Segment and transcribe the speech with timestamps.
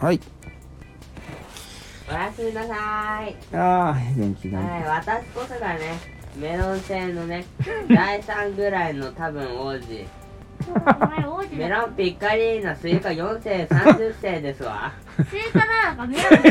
[0.00, 0.20] はい
[2.08, 3.36] おやすみなさい。
[3.54, 6.00] ああ元気だはい、私こそがね、
[6.36, 7.44] メロン製のね、
[7.88, 10.08] 第3ぐらいの多分王子。
[11.52, 14.92] メだロンピッカリーナスイカ4世30世ですわ。
[15.28, 16.48] スイカなのかメロン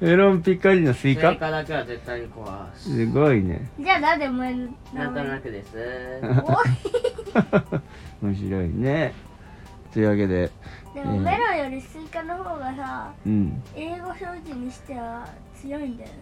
[0.00, 2.90] メロンピッカリのススイイカカだけは絶対に壊す。
[2.90, 4.68] すごいねじゃあなんでお前の？
[4.94, 5.76] 名なんとな前くです。
[8.22, 9.12] 面白いね
[9.92, 10.50] というわけで
[10.94, 13.62] でもメロンよりスイカの方がさうん。
[13.74, 15.28] 英語表示にしては
[15.60, 16.16] 強いんだよね。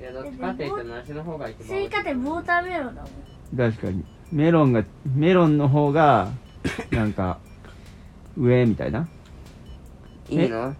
[0.00, 3.70] いや、どっちかって言って梨の方が一番スイカって watermelon だもん。
[3.72, 4.04] 確かに。
[4.32, 4.84] メロンが
[5.14, 6.28] メロンの方が
[6.90, 7.38] なんか
[8.36, 9.06] 上みたいな？
[10.28, 10.74] いいの？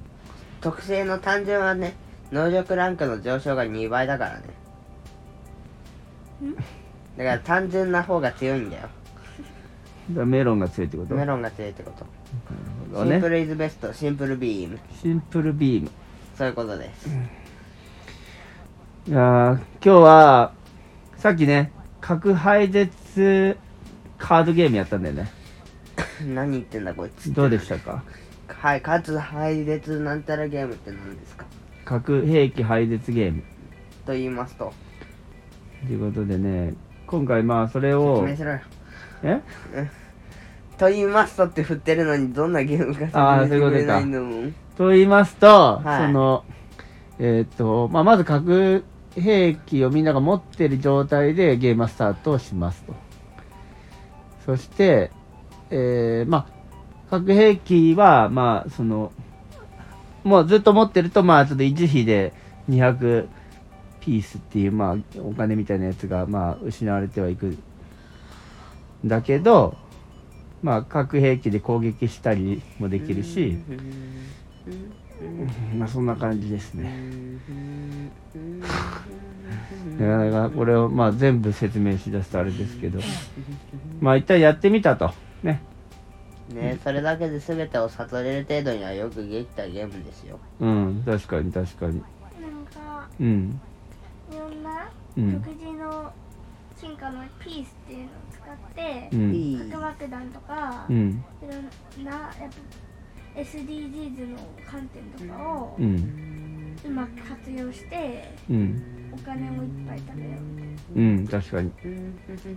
[0.60, 1.94] 特性の単純はね、
[2.32, 4.42] 能力ランクの上昇が2倍だからね。
[7.16, 8.82] だから単純な方が強いんだよ。
[10.10, 11.14] だからメロンが強いってこと？
[11.14, 12.04] メロンが強いってこと。
[12.94, 14.78] なるほどねシンプルイズベスト、シンプルビーム。
[15.02, 15.90] シンプルビーム
[16.36, 17.08] そういうことです。
[19.06, 20.52] いやー今日は
[21.16, 23.56] さっきね核廃絶
[24.18, 25.30] カードゲームやったんだよね
[26.34, 27.32] 何言ってんだこいつ。
[27.32, 28.02] どうでしたか？
[28.48, 31.44] はい、かつ配列なんたらゲームって何ですか？
[31.84, 33.42] 核兵器廃絶ゲーム
[34.06, 34.72] と言いますと。
[35.86, 36.72] ということでね
[37.06, 38.60] 今回まあそれ説を明しろよ。
[39.22, 39.40] え？
[40.78, 45.46] と言いますとって振ってるのにどんなゲームか説明してくれないのと言いますと、
[45.84, 46.06] はい。
[46.06, 46.44] その
[47.18, 52.94] えっ、と、まあ、まず核兵器をみんなが持ってる状態でゲームスタートをしますと。
[54.44, 55.10] そして、
[55.70, 56.54] えーまあ
[57.10, 59.12] 核兵器はまあその
[60.24, 62.32] もうずっと持ってるとまあちょっと維持費で
[62.68, 63.28] 200
[64.00, 67.58] ピースっていうまあお金みたいなやつがまあ失われてはいくん
[69.04, 69.76] だけど
[70.64, 73.58] まあ核兵器で攻撃したりもできるし、
[75.76, 76.98] まあそんな感じですね。
[79.98, 82.98] なかなかこれをまあ全部説明しだすとあれですけど、
[84.00, 85.12] まあ一体やってみたと。
[85.42, 85.60] ね。
[86.48, 90.40] ねそれだけで全てを悟れる程度にはよくできたゲームですよ。
[90.60, 92.00] うん、確かに確かに。
[92.00, 92.04] なん
[92.64, 93.60] かうん。
[94.32, 94.88] いろんな
[95.18, 96.10] うん独自の
[96.84, 99.34] 進化のピースっていうのを使ってう、ん。
[99.34, 101.24] いい核爆弾とか、いうん。
[101.96, 102.32] ろんなやっ
[103.34, 104.38] ぱ SDGs の
[104.70, 106.76] 観点とかをうん。
[106.84, 108.82] うまく活用してうん。
[109.12, 110.30] お金をいっぱい食べよ
[110.94, 111.72] ううん、確かに。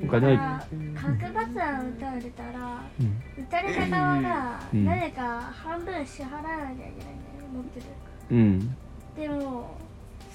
[0.04, 3.44] おだか金をら核爆弾を撃たれたらうん。
[3.44, 7.86] 撃たれた側がうん誰か半分支払わなきゃいけないんだよ持ってる
[8.32, 8.78] うん。
[9.16, 9.78] でも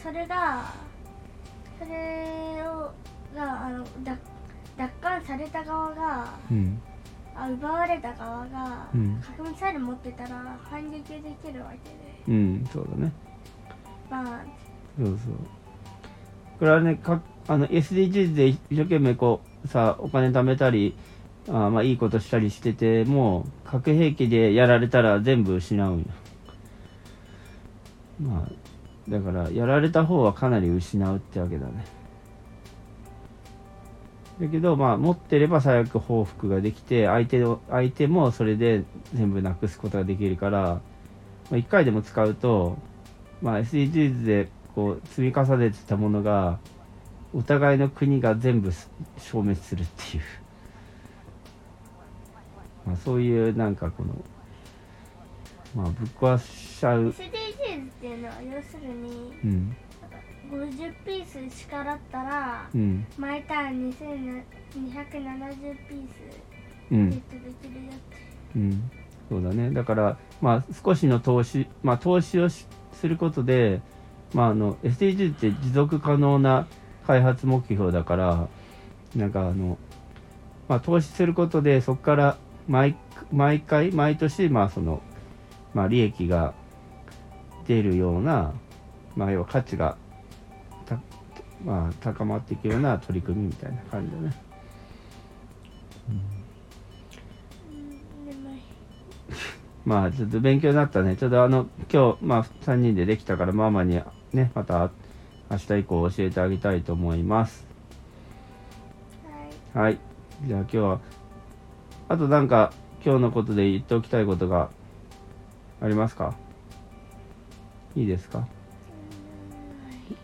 [0.02, 0.72] それが
[1.78, 2.92] それを
[3.34, 4.18] があの奪
[4.76, 6.80] 奪還された側がうん。
[7.34, 13.12] あ奪われた側がうん核ミサイル持ってたら反撃できるわけでうん、そうだね。
[14.10, 14.44] まあ
[14.98, 15.16] そうそう。
[16.58, 20.94] これはね、かあの SDGs で一生懸命こう、さ、お金貯めたり、
[21.48, 26.04] あまあいいことしたりしてても、核兵器でやられたら全部失うんよ。
[28.20, 31.84] まあ、だから、やられた方はかなり失うってわけだね。
[34.40, 38.84] だけど、まあ、持ってれば最悪報復ができて、相手の、相手もそれで
[39.14, 40.80] 全部なくすことができるから、ま
[41.52, 42.78] あ、1回でも使うと、
[43.42, 46.58] まあ、SDGs でこう積み重ねてたものが
[47.34, 50.22] お互いの国が全部す消滅するっていう、
[52.88, 54.14] まあ、そういうなんかこの、
[55.74, 59.76] まあ、ぶっ壊しちゃう、SDGs っていうのは要するにうん
[60.52, 63.06] 50ピースしかだったらうん。
[63.16, 64.28] 毎ターン2270
[65.88, 66.12] ピース
[66.90, 67.10] うん。
[67.10, 68.16] ゲットできるよって。
[68.56, 68.90] うん、
[69.30, 69.70] そうだね。
[69.70, 73.80] だから、まあ、少しの投資、まあ、投資をしすることで、
[74.34, 76.66] まあ、あの SDGs って持続可能な
[77.06, 78.48] 開発目標だから
[79.16, 79.78] なんかあの、
[80.68, 82.36] まあ、投資することでそこから
[82.68, 82.96] 毎
[83.32, 85.02] 毎回毎年、まあその
[85.74, 86.54] まあ、利益が
[87.66, 88.52] 出るような、
[89.16, 89.96] まあ、要は価値が
[90.96, 91.02] た、
[91.64, 94.34] まあ、高まっていくような取り組みみたいな感じだね。
[96.08, 96.42] うん
[99.84, 101.16] まあちょっと勉強になったね。
[101.16, 104.00] ちょっとあの今日まあ3人でできたからママに
[104.32, 104.92] ねまた
[105.50, 107.66] 明日以降教えてあげたいと思います。
[109.74, 109.98] はいはい。
[110.46, 111.00] じゃあ今日は
[112.08, 112.72] あとなんか
[113.04, 114.70] 今日のことで言っておきたいことが
[115.80, 116.36] ありますか？
[117.96, 118.46] いいですか？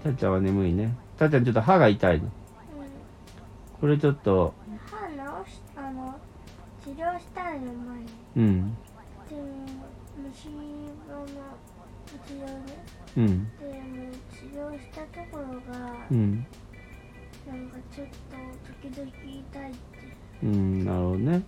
[0.03, 0.95] たっちゃんは眠いね。
[1.19, 2.31] たっちゃんちょっと歯が痛いの。
[3.81, 4.55] これちょっと。
[4.91, 6.15] 歯直しあの
[6.83, 8.07] 治療したいの前に。
[8.37, 8.77] うん。
[9.29, 9.43] でも
[10.31, 11.27] 虫歯の
[12.27, 12.85] 治療ね
[13.17, 13.45] うん。
[13.59, 13.65] で
[14.33, 16.47] 治療したところが、うん。
[17.47, 18.13] なんかちょっと
[18.89, 19.79] 時々痛いって。
[20.43, 21.43] うんなるほどね。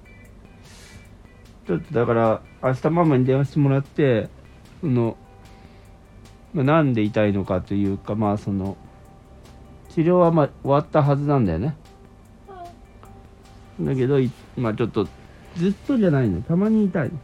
[1.66, 4.28] ちょっとだから明日ママに電話してもらって
[4.80, 5.16] その、
[6.52, 8.76] まあ、なんで痛いのかというかまあその
[9.90, 11.76] 治療はまあ終わったはずなんだよね。
[13.80, 15.06] だけどいまあちょっと
[15.56, 16.42] ずっとじゃないの。
[16.42, 17.14] たまに痛いの。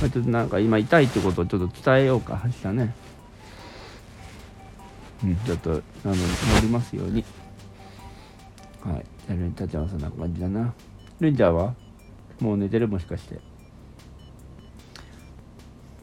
[0.00, 2.94] まあちょっとなんか今痛いってことをちょっと伝えようか明日ね。
[5.24, 5.36] うん。
[5.36, 5.80] ちょっとあの
[6.14, 7.24] 乗りますように。
[8.82, 9.04] はい。
[9.26, 10.74] じゃあルンタちゃんはそんな感じだな。
[11.20, 11.74] ルンちゃんは？
[12.40, 12.88] もう寝てる？
[12.88, 13.38] もしかして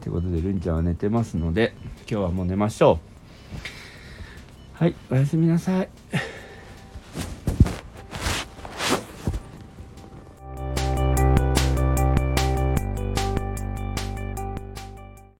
[0.02, 1.74] ということでルンちゃんは寝てますので
[2.10, 2.98] 今日はもう寝ましょ
[4.74, 4.74] う。
[4.74, 5.88] はいおやすみなさい。